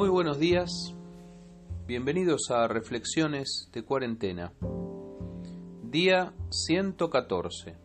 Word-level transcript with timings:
Muy 0.00 0.08
buenos 0.08 0.38
días, 0.38 0.94
bienvenidos 1.86 2.50
a 2.50 2.66
Reflexiones 2.66 3.68
de 3.70 3.84
Cuarentena, 3.84 4.50
día 5.82 6.32
114, 6.48 7.76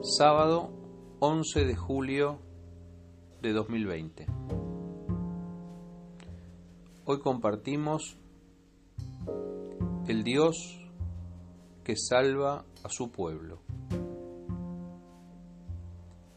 sábado 0.00 0.70
11 1.20 1.66
de 1.66 1.76
julio 1.76 2.38
de 3.42 3.52
2020. 3.52 4.26
Hoy 7.04 7.20
compartimos 7.20 8.16
el 10.06 10.24
Dios 10.24 10.56
que 11.84 11.94
salva 11.94 12.64
a 12.82 12.88
su 12.88 13.10
pueblo, 13.10 13.60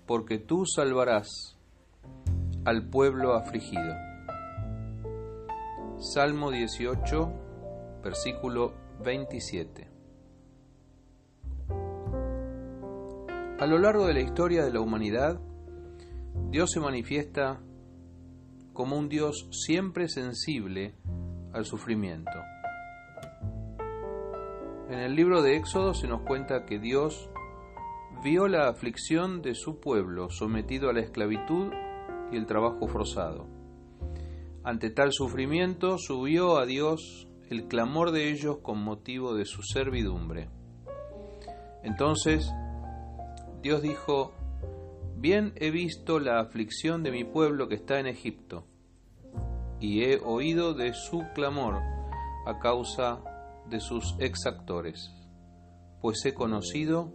porque 0.06 0.38
tú 0.38 0.66
salvarás 0.66 1.61
al 2.64 2.88
pueblo 2.88 3.34
afligido. 3.34 3.96
Salmo 5.98 6.52
18, 6.52 7.34
versículo 8.04 8.74
27. 9.04 9.88
A 13.60 13.66
lo 13.66 13.78
largo 13.80 14.06
de 14.06 14.14
la 14.14 14.22
historia 14.22 14.64
de 14.64 14.72
la 14.72 14.80
humanidad, 14.80 15.40
Dios 16.50 16.72
se 16.72 16.80
manifiesta 16.80 17.60
como 18.74 18.98
un 18.98 19.10
Dios 19.10 19.48
siempre 19.52 20.08
sensible 20.08 20.94
al 21.54 21.66
sufrimiento. 21.66 22.32
En 24.90 25.00
el 25.00 25.16
libro 25.16 25.42
de 25.42 25.58
Éxodo 25.58 25.94
se 25.94 26.08
nos 26.08 26.22
cuenta 26.22 26.66
que 26.66 26.78
Dios 26.78 27.30
vio 28.24 28.48
la 28.48 28.68
aflicción 28.68 29.42
de 29.42 29.56
su 29.56 29.80
pueblo 29.80 30.30
sometido 30.30 30.90
a 30.90 30.94
la 30.94 31.00
esclavitud 31.00 31.72
y 32.32 32.38
el 32.38 32.46
trabajo 32.46 32.88
forzado. 32.88 33.48
Ante 34.64 34.90
tal 34.90 35.12
sufrimiento 35.12 35.98
subió 35.98 36.58
a 36.58 36.66
Dios 36.66 37.28
el 37.50 37.68
clamor 37.68 38.12
de 38.12 38.32
ellos 38.32 38.60
con 38.62 38.82
motivo 38.82 39.34
de 39.34 39.46
su 39.46 39.62
servidumbre. 39.64 40.50
Entonces 41.84 42.52
Dios 43.62 43.82
dijo, 43.82 44.34
Bien 45.18 45.54
he 45.58 45.70
visto 45.70 46.20
la 46.20 46.40
aflicción 46.40 47.04
de 47.04 47.12
mi 47.12 47.24
pueblo 47.24 47.68
que 47.68 47.76
está 47.76 48.00
en 48.00 48.08
Egipto, 48.08 48.66
y 49.80 50.04
he 50.04 50.20
oído 50.20 50.74
de 50.74 50.94
su 50.94 51.24
clamor 51.36 51.76
a 52.48 52.58
causa 52.60 53.22
de 53.70 53.80
sus 53.80 54.16
exactores, 54.20 55.12
pues 56.02 56.26
he 56.26 56.34
conocido 56.34 57.14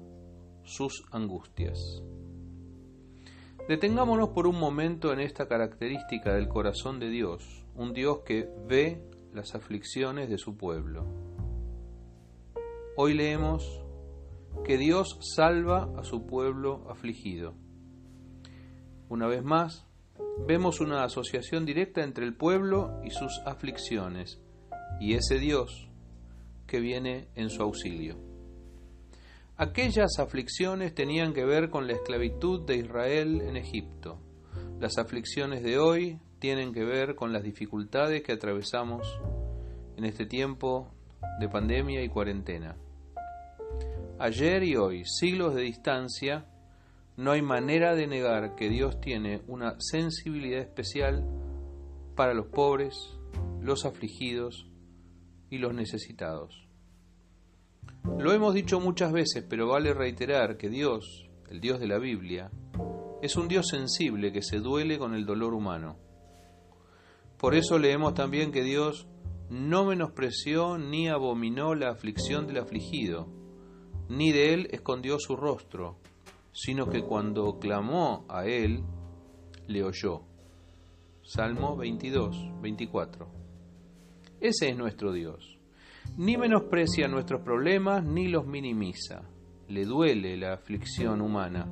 sus 0.63 1.05
angustias. 1.11 1.79
Detengámonos 3.69 4.29
por 4.29 4.47
un 4.47 4.61
momento 4.61 5.13
en 5.13 5.19
esta 5.19 5.49
característica 5.49 6.33
del 6.33 6.47
corazón 6.47 7.01
de 7.01 7.11
Dios, 7.11 7.65
un 7.75 7.93
Dios 7.93 8.21
que 8.21 8.49
ve 8.69 9.03
las 9.33 9.57
aflicciones 9.57 10.31
de 10.31 10.39
su 10.39 10.57
pueblo. 10.57 11.05
Hoy 12.97 13.15
leemos 13.15 13.85
que 14.65 14.79
Dios 14.79 15.19
salva 15.35 15.91
a 15.99 16.05
su 16.05 16.27
pueblo 16.27 16.89
afligido. 16.89 17.55
Una 19.09 19.27
vez 19.27 19.43
más, 19.43 19.85
vemos 20.47 20.81
una 20.81 21.03
asociación 21.03 21.67
directa 21.67 22.05
entre 22.05 22.25
el 22.25 22.37
pueblo 22.37 23.01
y 23.05 23.11
sus 23.11 23.43
aflicciones, 23.47 24.41
y 25.01 25.15
ese 25.15 25.41
Dios 25.41 25.89
que 26.69 26.79
viene 26.79 27.31
en 27.35 27.51
su 27.51 27.63
auxilio. 27.63 28.36
Aquellas 29.59 30.19
aflicciones 30.19 30.95
tenían 30.95 31.33
que 31.33 31.47
ver 31.47 31.71
con 31.71 31.87
la 31.87 31.95
esclavitud 31.95 32.67
de 32.67 32.77
Israel 32.77 33.41
en 33.41 33.57
Egipto. 33.57 34.21
Las 34.79 34.99
aflicciones 34.99 35.63
de 35.63 35.79
hoy 35.79 36.19
tienen 36.39 36.75
que 36.75 36.85
ver 36.85 37.15
con 37.15 37.33
las 37.33 37.43
dificultades 37.43 38.23
que 38.23 38.33
atravesamos 38.33 39.19
en 39.97 40.05
este 40.05 40.27
tiempo 40.27 40.93
de 41.41 41.49
pandemia 41.49 42.03
y 42.03 42.09
cuarentena. 42.11 42.77
Ayer 44.19 44.63
y 44.63 44.77
hoy, 44.77 45.05
siglos 45.07 45.55
de 45.55 45.63
distancia, 45.63 46.45
no 47.17 47.31
hay 47.31 47.41
manera 47.41 47.95
de 47.95 48.07
negar 48.07 48.57
que 48.57 48.69
Dios 48.69 49.01
tiene 49.01 49.41
una 49.47 49.77
sensibilidad 49.79 50.61
especial 50.61 51.25
para 52.15 52.35
los 52.35 52.49
pobres, 52.49 52.95
los 53.63 53.87
afligidos 53.87 54.71
y 55.49 55.57
los 55.57 55.73
necesitados. 55.73 56.66
Lo 58.19 58.33
hemos 58.33 58.55
dicho 58.55 58.81
muchas 58.81 59.13
veces, 59.13 59.45
pero 59.49 59.69
vale 59.69 59.93
reiterar 59.93 60.57
que 60.57 60.71
Dios, 60.71 61.29
el 61.51 61.61
Dios 61.61 61.79
de 61.79 61.87
la 61.87 61.99
Biblia, 61.99 62.51
es 63.21 63.37
un 63.37 63.47
Dios 63.47 63.69
sensible 63.69 64.33
que 64.33 64.43
se 64.43 64.59
duele 64.59 64.99
con 64.99 65.15
el 65.15 65.27
dolor 65.27 65.53
humano. 65.53 65.99
Por 67.37 67.55
eso 67.55 67.79
leemos 67.79 68.15
también 68.15 68.53
que 68.53 68.63
Dios 68.63 69.07
no 69.51 69.85
menospreció 69.85 70.79
ni 70.79 71.09
abominó 71.09 71.75
la 71.75 71.91
aflicción 71.91 72.47
del 72.47 72.59
afligido, 72.59 73.29
ni 74.09 74.33
de 74.33 74.55
él 74.55 74.69
escondió 74.71 75.19
su 75.19 75.37
rostro, 75.37 75.99
sino 76.53 76.89
que 76.89 77.03
cuando 77.03 77.59
clamó 77.59 78.25
a 78.29 78.47
él, 78.47 78.83
le 79.67 79.83
oyó. 79.85 80.23
Salmo 81.23 81.77
22, 81.77 82.61
24. 82.63 83.29
Ese 84.41 84.71
es 84.71 84.77
nuestro 84.77 85.13
Dios 85.13 85.56
ni 86.17 86.37
menosprecia 86.37 87.09
nuestros 87.09 87.43
problemas 87.43 88.05
ni 88.05 88.29
los 88.29 88.47
minimiza. 88.47 89.23
Le 89.69 89.85
duele 89.85 90.37
la 90.37 90.55
aflicción 90.55 91.21
humana 91.21 91.67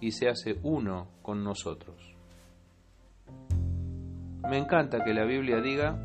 y 0.00 0.10
se 0.10 0.28
hace 0.28 0.58
uno 0.62 1.12
con 1.22 1.42
nosotros. 1.42 2.14
Me 4.48 4.58
encanta 4.58 5.02
que 5.04 5.14
la 5.14 5.24
Biblia 5.24 5.60
diga 5.60 5.98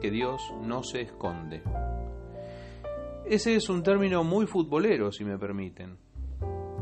que 0.00 0.10
Dios 0.10 0.42
no 0.62 0.82
se 0.82 1.02
esconde. 1.02 1.62
Ese 3.26 3.54
es 3.54 3.68
un 3.68 3.82
término 3.82 4.22
muy 4.24 4.46
futbolero, 4.46 5.10
si 5.10 5.24
me 5.24 5.38
permiten. 5.38 5.96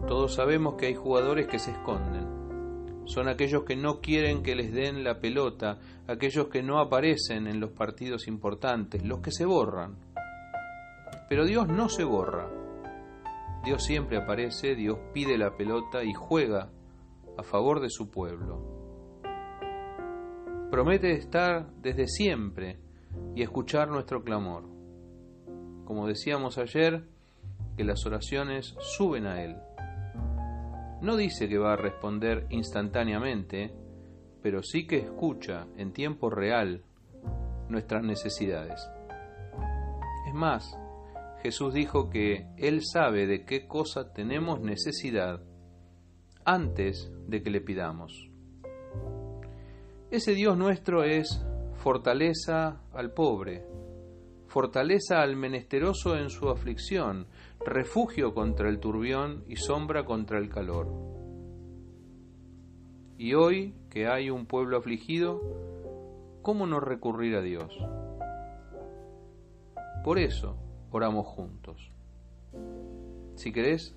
Todos 0.08 0.34
sabemos 0.34 0.74
que 0.74 0.86
hay 0.86 0.94
jugadores 0.94 1.46
que 1.46 1.58
se 1.58 1.70
esconden. 1.70 3.04
Son 3.04 3.28
aquellos 3.28 3.64
que 3.64 3.76
no 3.76 4.00
quieren 4.00 4.42
que 4.42 4.54
les 4.54 4.72
den 4.72 5.04
la 5.04 5.20
pelota, 5.20 5.78
aquellos 6.06 6.48
que 6.48 6.62
no 6.62 6.80
aparecen 6.80 7.46
en 7.46 7.60
los 7.60 7.70
partidos 7.70 8.26
importantes, 8.26 9.04
los 9.04 9.20
que 9.20 9.30
se 9.30 9.44
borran. 9.44 9.96
Pero 11.28 11.44
Dios 11.44 11.68
no 11.68 11.88
se 11.88 12.04
borra. 12.04 12.48
Dios 13.64 13.84
siempre 13.84 14.16
aparece, 14.16 14.74
Dios 14.74 14.98
pide 15.12 15.38
la 15.38 15.56
pelota 15.56 16.02
y 16.02 16.12
juega 16.12 16.70
a 17.38 17.42
favor 17.42 17.80
de 17.80 17.90
su 17.90 18.10
pueblo. 18.10 19.20
Promete 20.70 21.12
estar 21.12 21.70
desde 21.80 22.08
siempre 22.08 22.78
y 23.34 23.42
escuchar 23.42 23.88
nuestro 23.88 24.24
clamor. 24.24 24.64
Como 25.84 26.06
decíamos 26.06 26.58
ayer, 26.58 27.04
que 27.76 27.84
las 27.84 28.04
oraciones 28.06 28.74
suben 28.80 29.26
a 29.26 29.42
Él. 29.42 29.56
No 31.00 31.16
dice 31.16 31.48
que 31.48 31.58
va 31.58 31.72
a 31.72 31.76
responder 31.76 32.46
instantáneamente, 32.50 33.72
pero 34.42 34.62
sí 34.62 34.86
que 34.86 34.98
escucha 34.98 35.66
en 35.76 35.92
tiempo 35.92 36.30
real 36.30 36.82
nuestras 37.68 38.02
necesidades. 38.02 38.80
Es 40.28 40.34
más, 40.34 40.78
Jesús 41.42 41.74
dijo 41.74 42.08
que 42.08 42.46
Él 42.56 42.82
sabe 42.84 43.26
de 43.26 43.44
qué 43.44 43.66
cosa 43.66 44.12
tenemos 44.12 44.60
necesidad 44.60 45.42
antes 46.44 47.12
de 47.26 47.42
que 47.42 47.50
le 47.50 47.60
pidamos. 47.60 48.30
Ese 50.12 50.34
Dios 50.34 50.56
nuestro 50.56 51.02
es 51.02 51.44
fortaleza 51.78 52.82
al 52.92 53.12
pobre, 53.12 53.64
fortaleza 54.46 55.20
al 55.20 55.34
menesteroso 55.34 56.16
en 56.16 56.30
su 56.30 56.48
aflicción, 56.48 57.26
refugio 57.66 58.34
contra 58.34 58.68
el 58.68 58.78
turbión 58.78 59.42
y 59.48 59.56
sombra 59.56 60.04
contra 60.04 60.38
el 60.38 60.48
calor. 60.48 60.86
Y 63.18 63.34
hoy 63.34 63.74
que 63.90 64.06
hay 64.06 64.30
un 64.30 64.46
pueblo 64.46 64.76
afligido, 64.76 65.40
¿cómo 66.42 66.66
no 66.66 66.78
recurrir 66.78 67.34
a 67.34 67.40
Dios? 67.40 67.76
Por 70.04 70.18
eso, 70.18 70.56
oramos 70.92 71.26
juntos. 71.26 71.90
Si 73.34 73.52
querés, 73.52 73.96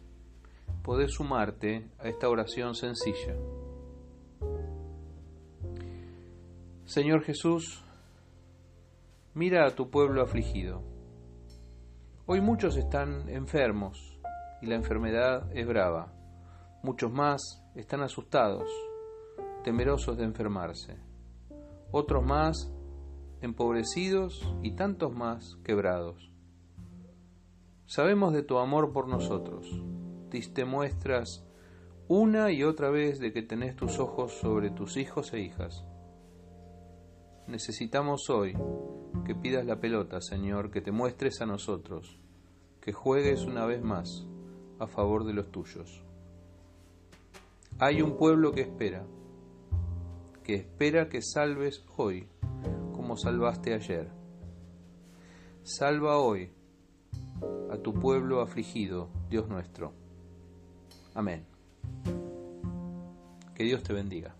podés 0.81 1.13
sumarte 1.13 1.89
a 1.99 2.07
esta 2.07 2.29
oración 2.29 2.73
sencilla. 2.73 3.35
Señor 6.85 7.23
Jesús, 7.23 7.83
mira 9.33 9.67
a 9.67 9.75
tu 9.75 9.89
pueblo 9.89 10.21
afligido. 10.21 10.81
Hoy 12.25 12.41
muchos 12.41 12.77
están 12.77 13.29
enfermos 13.29 14.19
y 14.61 14.67
la 14.67 14.75
enfermedad 14.75 15.51
es 15.53 15.67
brava. 15.67 16.13
Muchos 16.81 17.11
más 17.11 17.63
están 17.75 18.01
asustados, 18.01 18.69
temerosos 19.63 20.17
de 20.17 20.23
enfermarse. 20.23 20.97
Otros 21.91 22.23
más 22.25 22.71
empobrecidos 23.41 24.41
y 24.63 24.75
tantos 24.75 25.11
más 25.11 25.57
quebrados. 25.63 26.34
Sabemos 27.87 28.33
de 28.33 28.43
tu 28.43 28.57
amor 28.57 28.91
por 28.91 29.07
nosotros. 29.07 29.67
Te 30.53 30.65
muestras 30.65 31.45
una 32.07 32.51
y 32.51 32.63
otra 32.63 32.89
vez 32.89 33.19
de 33.19 33.31
que 33.31 33.41
tenés 33.41 33.75
tus 33.75 33.99
ojos 33.99 34.33
sobre 34.33 34.69
tus 34.69 34.97
hijos 34.97 35.33
e 35.33 35.39
hijas. 35.39 35.85
necesitamos 37.47 38.29
hoy 38.29 38.57
que 39.23 39.35
pidas 39.35 39.65
la 39.65 39.79
pelota, 39.79 40.19
Señor, 40.19 40.71
que 40.71 40.81
te 40.81 40.91
muestres 40.91 41.41
a 41.41 41.45
nosotros, 41.45 42.19
que 42.81 42.91
juegues 42.91 43.45
una 43.45 43.65
vez 43.65 43.81
más 43.81 44.25
a 44.79 44.87
favor 44.87 45.25
de 45.25 45.33
los 45.33 45.51
tuyos. 45.51 46.03
Hay 47.79 48.01
un 48.01 48.17
pueblo 48.17 48.51
que 48.51 48.61
espera, 48.61 49.05
que 50.43 50.55
espera 50.55 51.07
que 51.07 51.21
salves 51.21 51.85
hoy 51.97 52.27
como 52.93 53.15
salvaste 53.15 53.73
ayer. 53.73 54.09
Salva 55.63 56.17
hoy 56.17 56.54
a 57.71 57.77
tu 57.77 57.93
pueblo 57.93 58.41
afligido, 58.41 59.09
Dios 59.29 59.47
nuestro. 59.47 59.93
Amén. 61.13 61.45
Que 63.53 63.63
Dios 63.63 63.83
te 63.83 63.93
bendiga. 63.93 64.35